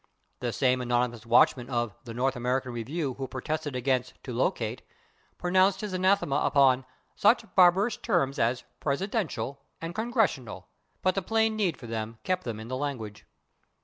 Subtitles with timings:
[0.39, 4.81] The same anonymous watchman of the /North American Review/ who protested against /to locate/
[5.37, 6.85] pronounced his anathema upon
[7.15, 10.63] "such barbarous terms as /presidential/ and /congressional/,"
[11.03, 13.27] but the plain need for them kept them in the language.